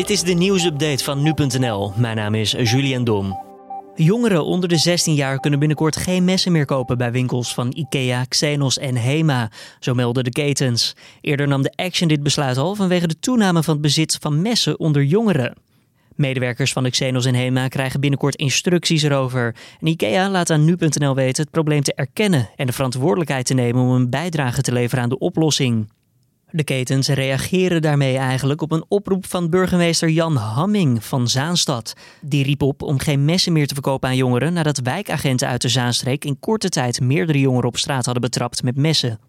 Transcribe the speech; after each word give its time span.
Dit 0.00 0.10
is 0.10 0.22
de 0.22 0.32
nieuwsupdate 0.32 1.04
van 1.04 1.22
nu.nl. 1.22 1.92
Mijn 1.96 2.16
naam 2.16 2.34
is 2.34 2.50
Julian 2.50 3.04
Dom. 3.04 3.38
Jongeren 3.94 4.44
onder 4.44 4.68
de 4.68 4.76
16 4.76 5.14
jaar 5.14 5.40
kunnen 5.40 5.58
binnenkort 5.58 5.96
geen 5.96 6.24
messen 6.24 6.52
meer 6.52 6.64
kopen 6.64 6.98
bij 6.98 7.12
winkels 7.12 7.54
van 7.54 7.72
IKEA, 7.76 8.24
Xenos 8.24 8.78
en 8.78 8.96
Hema, 8.96 9.50
zo 9.80 9.94
melden 9.94 10.24
de 10.24 10.30
ketens. 10.30 10.96
Eerder 11.20 11.48
nam 11.48 11.62
de 11.62 11.72
Action 11.76 12.08
dit 12.08 12.22
besluit 12.22 12.56
al 12.56 12.74
vanwege 12.74 13.06
de 13.06 13.18
toename 13.18 13.62
van 13.62 13.72
het 13.72 13.82
bezit 13.82 14.18
van 14.20 14.42
messen 14.42 14.78
onder 14.78 15.04
jongeren. 15.04 15.56
Medewerkers 16.14 16.72
van 16.72 16.82
de 16.82 16.90
Xenos 16.90 17.24
en 17.24 17.34
Hema 17.34 17.68
krijgen 17.68 18.00
binnenkort 18.00 18.36
instructies 18.36 19.02
erover. 19.02 19.54
IKEA 19.80 20.30
laat 20.30 20.50
aan 20.50 20.64
nu.nl 20.64 21.14
weten 21.14 21.42
het 21.42 21.52
probleem 21.52 21.82
te 21.82 21.94
erkennen 21.94 22.50
en 22.56 22.66
de 22.66 22.72
verantwoordelijkheid 22.72 23.46
te 23.46 23.54
nemen 23.54 23.82
om 23.82 23.90
een 23.90 24.10
bijdrage 24.10 24.62
te 24.62 24.72
leveren 24.72 25.04
aan 25.04 25.10
de 25.10 25.18
oplossing. 25.18 25.86
De 26.52 26.64
ketens 26.64 27.08
reageren 27.08 27.82
daarmee 27.82 28.16
eigenlijk 28.16 28.62
op 28.62 28.72
een 28.72 28.84
oproep 28.88 29.26
van 29.26 29.50
burgemeester 29.50 30.08
Jan 30.08 30.36
Hamming 30.36 31.04
van 31.04 31.28
Zaanstad. 31.28 31.92
Die 32.20 32.44
riep 32.44 32.62
op 32.62 32.82
om 32.82 32.98
geen 32.98 33.24
messen 33.24 33.52
meer 33.52 33.66
te 33.66 33.74
verkopen 33.74 34.08
aan 34.08 34.16
jongeren 34.16 34.52
nadat 34.52 34.80
wijkagenten 34.80 35.48
uit 35.48 35.62
de 35.62 35.68
Zaanstreek 35.68 36.24
in 36.24 36.38
korte 36.40 36.68
tijd 36.68 37.00
meerdere 37.00 37.40
jongeren 37.40 37.68
op 37.68 37.76
straat 37.76 38.04
hadden 38.04 38.22
betrapt 38.22 38.62
met 38.62 38.76
messen. 38.76 39.20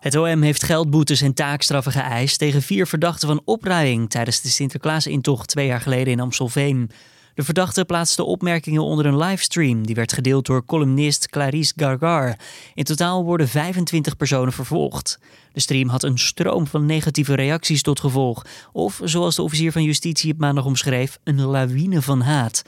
Het 0.00 0.16
OM 0.16 0.42
heeft 0.42 0.64
geldboetes 0.64 1.20
en 1.20 1.34
taakstraffen 1.34 1.92
geëist 1.92 2.38
tegen 2.38 2.62
vier 2.62 2.86
verdachten 2.86 3.28
van 3.28 3.42
opruiing 3.44 4.10
tijdens 4.10 4.40
de 4.40 4.48
Sinterklaasintocht 4.48 5.48
twee 5.48 5.66
jaar 5.66 5.80
geleden 5.80 6.12
in 6.12 6.20
Amstelveen. 6.20 6.90
De 7.34 7.42
verdachte 7.42 7.84
plaatste 7.84 8.24
opmerkingen 8.24 8.82
onder 8.82 9.06
een 9.06 9.16
livestream 9.16 9.86
die 9.86 9.94
werd 9.94 10.12
gedeeld 10.12 10.46
door 10.46 10.64
columnist 10.64 11.28
Clarice 11.28 11.72
Gargar. 11.76 12.36
In 12.74 12.84
totaal 12.84 13.24
worden 13.24 13.48
25 13.48 14.16
personen 14.16 14.52
vervolgd. 14.52 15.18
De 15.52 15.60
stream 15.60 15.88
had 15.88 16.02
een 16.02 16.18
stroom 16.18 16.66
van 16.66 16.86
negatieve 16.86 17.34
reacties 17.34 17.82
tot 17.82 18.00
gevolg, 18.00 18.46
of 18.72 19.00
zoals 19.04 19.36
de 19.36 19.42
officier 19.42 19.72
van 19.72 19.82
justitie 19.82 20.30
het 20.30 20.38
maandag 20.38 20.64
omschreef, 20.64 21.18
een 21.24 21.40
lawine 21.40 22.02
van 22.02 22.20
haat. 22.20 22.62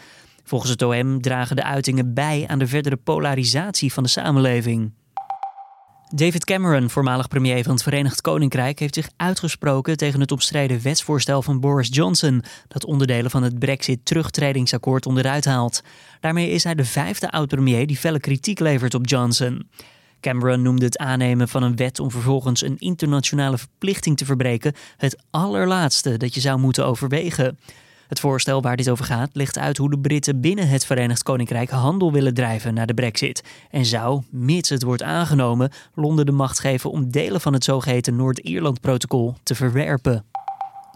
Volgens 0.45 0.71
het 0.71 0.83
OM 0.83 1.21
dragen 1.21 1.57
de 1.57 1.65
uitingen 1.65 2.15
bij 2.15 2.45
aan 2.49 2.59
de 2.59 2.67
verdere 2.67 2.97
polarisatie 2.97 3.93
van 3.93 4.03
de 4.03 4.09
samenleving. 4.09 4.93
David 6.11 6.45
Cameron, 6.45 6.91
voormalig 6.91 7.29
premier 7.29 7.63
van 7.63 7.73
het 7.73 7.83
Verenigd 7.83 8.21
Koninkrijk, 8.21 8.79
heeft 8.79 8.95
zich 8.95 9.09
uitgesproken 9.17 9.97
tegen 9.97 10.21
het 10.21 10.33
omstreden 10.33 10.83
wetsvoorstel 10.83 11.43
van 11.43 11.61
Boris 11.61 11.89
Johnson 11.91 12.43
dat 12.69 12.85
onderdelen 12.85 13.31
van 13.31 13.43
het 13.43 13.59
Brexit-terugtredingsakkoord 13.59 15.07
onderuit 15.07 15.45
haalt. 15.45 15.83
Daarmee 16.21 16.51
is 16.51 16.65
hij 16.65 16.75
de 16.75 16.85
vijfde 16.85 17.31
oud-premier 17.31 17.87
die 17.87 17.97
felle 17.97 18.21
kritiek 18.21 18.59
levert 18.59 18.95
op 18.95 19.07
Johnson. 19.07 19.69
Cameron 20.21 20.63
noemde 20.63 20.85
het 20.85 20.99
aannemen 20.99 21.49
van 21.49 21.63
een 21.63 21.77
wet 21.77 21.99
om 22.01 22.11
vervolgens 22.11 22.63
een 22.63 22.79
internationale 22.79 23.59
verplichting 23.59 24.17
te 24.17 24.25
verbreken 24.25 24.73
het 24.97 25.23
allerlaatste 25.31 26.17
dat 26.17 26.35
je 26.35 26.41
zou 26.41 26.59
moeten 26.59 26.87
overwegen. 26.87 27.59
Het 28.09 28.21
voorstel 28.21 28.63
waar 28.63 28.77
dit 28.77 28.91
over 28.91 29.05
gaat 29.05 29.31
legt 29.33 29.59
uit 29.59 29.77
hoe 29.77 29.91
de 29.91 29.99
Britten 29.99 30.41
binnen 30.41 30.69
het 30.69 30.87
Verenigd 30.87 31.23
Koninkrijk 31.23 31.71
handel 31.71 32.13
willen 32.13 32.35
drijven 32.35 32.75
naar 32.75 32.87
de 32.87 32.95
Brexit. 32.95 33.43
En 33.71 33.85
zou, 33.85 34.23
mits 34.31 34.69
het 34.69 34.83
wordt 34.83 35.03
aangenomen, 35.03 35.71
Londen 35.95 36.27
de 36.27 36.33
macht 36.33 36.59
geven 36.59 36.91
om 36.91 37.11
delen 37.11 37.41
van 37.41 37.53
het 37.53 37.65
zogeheten 37.65 38.17
Noord-Ierland-protocol 38.17 39.35
te 39.43 39.55
verwerpen. 39.55 40.25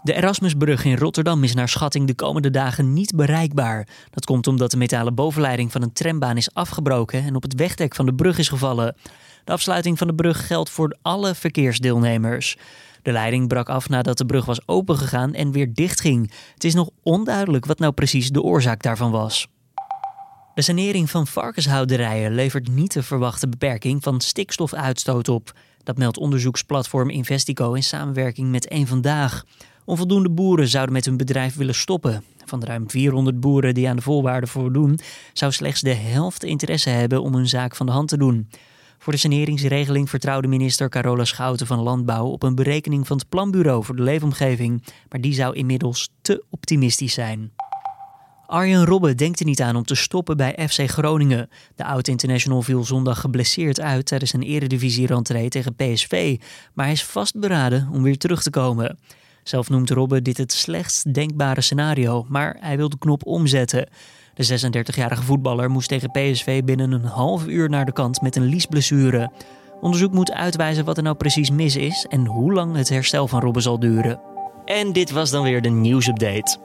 De 0.03 0.13
Erasmusbrug 0.13 0.85
in 0.85 0.97
Rotterdam 0.97 1.43
is 1.43 1.53
naar 1.53 1.69
schatting 1.69 2.07
de 2.07 2.13
komende 2.13 2.49
dagen 2.49 2.93
niet 2.93 3.15
bereikbaar. 3.15 3.87
Dat 4.09 4.25
komt 4.25 4.47
omdat 4.47 4.71
de 4.71 4.77
metalen 4.77 5.15
bovenleiding 5.15 5.71
van 5.71 5.81
een 5.81 5.93
trambaan 5.93 6.37
is 6.37 6.53
afgebroken 6.53 7.23
en 7.23 7.35
op 7.35 7.41
het 7.41 7.55
wegdek 7.55 7.95
van 7.95 8.05
de 8.05 8.13
brug 8.13 8.37
is 8.37 8.49
gevallen. 8.49 8.95
De 9.43 9.51
afsluiting 9.51 9.97
van 9.97 10.07
de 10.07 10.15
brug 10.15 10.47
geldt 10.47 10.69
voor 10.69 10.97
alle 11.01 11.35
verkeersdeelnemers. 11.35 12.57
De 13.01 13.11
leiding 13.11 13.47
brak 13.47 13.69
af 13.69 13.89
nadat 13.89 14.17
de 14.17 14.25
brug 14.25 14.45
was 14.45 14.67
opengegaan 14.67 15.33
en 15.33 15.51
weer 15.51 15.73
dichtging. 15.73 16.31
Het 16.53 16.63
is 16.63 16.73
nog 16.73 16.89
onduidelijk 17.03 17.65
wat 17.65 17.79
nou 17.79 17.93
precies 17.93 18.29
de 18.29 18.41
oorzaak 18.41 18.81
daarvan 18.83 19.11
was. 19.11 19.47
De 20.53 20.61
sanering 20.61 21.09
van 21.09 21.27
varkenshouderijen 21.27 22.33
levert 22.33 22.69
niet 22.71 22.93
de 22.93 23.03
verwachte 23.03 23.47
beperking 23.47 24.03
van 24.03 24.21
stikstofuitstoot 24.21 25.29
op. 25.29 25.53
Dat 25.83 25.97
meldt 25.97 26.17
onderzoeksplatform 26.17 27.09
Investico 27.09 27.73
in 27.73 27.83
samenwerking 27.83 28.51
met 28.51 28.71
Eén 28.71 28.87
Vandaag. 28.87 29.43
Onvoldoende 29.89 30.29
boeren 30.29 30.67
zouden 30.67 30.93
met 30.93 31.05
hun 31.05 31.17
bedrijf 31.17 31.55
willen 31.55 31.75
stoppen. 31.75 32.23
Van 32.45 32.59
de 32.59 32.65
ruim 32.65 32.89
400 32.89 33.39
boeren 33.39 33.73
die 33.73 33.89
aan 33.89 33.95
de 33.95 34.01
voorwaarden 34.01 34.49
voldoen, 34.49 34.99
zou 35.33 35.51
slechts 35.51 35.81
de 35.81 35.93
helft 35.93 36.43
interesse 36.43 36.89
hebben 36.89 37.21
om 37.21 37.33
hun 37.33 37.47
zaak 37.47 37.75
van 37.75 37.85
de 37.85 37.91
hand 37.91 38.07
te 38.07 38.17
doen. 38.17 38.49
Voor 38.97 39.13
de 39.13 39.19
saneringsregeling 39.19 40.09
vertrouwde 40.09 40.47
minister 40.47 40.89
Carola 40.89 41.25
Schouten 41.25 41.67
van 41.67 41.79
Landbouw 41.79 42.25
op 42.25 42.43
een 42.43 42.55
berekening 42.55 43.07
van 43.07 43.17
het 43.17 43.29
Planbureau 43.29 43.83
voor 43.83 43.95
de 43.95 44.03
Leefomgeving, 44.03 44.83
maar 45.09 45.21
die 45.21 45.33
zou 45.33 45.55
inmiddels 45.55 46.09
te 46.21 46.43
optimistisch 46.49 47.13
zijn. 47.13 47.51
Arjen 48.45 48.85
Robben 48.85 49.17
denkt 49.17 49.39
er 49.39 49.45
niet 49.45 49.61
aan 49.61 49.75
om 49.75 49.85
te 49.85 49.95
stoppen 49.95 50.37
bij 50.37 50.67
FC 50.69 50.89
Groningen. 50.89 51.49
De 51.75 51.85
oud-international 51.85 52.61
viel 52.61 52.83
zondag 52.83 53.21
geblesseerd 53.21 53.79
uit 53.79 54.05
tijdens 54.05 54.33
een 54.33 54.43
eredivisie-rentree 54.43 55.49
tegen 55.49 55.75
PSV, 55.75 56.39
maar 56.73 56.85
hij 56.85 56.93
is 56.93 57.05
vastberaden 57.05 57.89
om 57.91 58.03
weer 58.03 58.17
terug 58.17 58.41
te 58.43 58.49
komen. 58.49 58.97
Zelf 59.49 59.69
noemt 59.69 59.89
Robben 59.89 60.23
dit 60.23 60.37
het 60.37 60.51
slechtst 60.51 61.13
denkbare 61.13 61.61
scenario, 61.61 62.25
maar 62.27 62.57
hij 62.59 62.77
wil 62.77 62.89
de 62.89 62.97
knop 62.97 63.25
omzetten. 63.25 63.89
De 64.33 64.59
36-jarige 64.67 65.23
voetballer 65.23 65.69
moest 65.69 65.87
tegen 65.87 66.11
PSV 66.11 66.63
binnen 66.63 66.91
een 66.91 67.03
half 67.03 67.47
uur 67.47 67.69
naar 67.69 67.85
de 67.85 67.91
kant 67.91 68.21
met 68.21 68.35
een 68.35 68.45
liesblessure. 68.45 69.31
Onderzoek 69.81 70.13
moet 70.13 70.31
uitwijzen 70.31 70.85
wat 70.85 70.97
er 70.97 71.03
nou 71.03 71.15
precies 71.15 71.51
mis 71.51 71.75
is 71.75 72.05
en 72.09 72.25
hoe 72.25 72.53
lang 72.53 72.75
het 72.75 72.89
herstel 72.89 73.27
van 73.27 73.39
Robben 73.39 73.61
zal 73.61 73.79
duren. 73.79 74.21
En 74.65 74.93
dit 74.93 75.11
was 75.11 75.29
dan 75.29 75.43
weer 75.43 75.61
de 75.61 75.69
nieuwsupdate. 75.69 76.57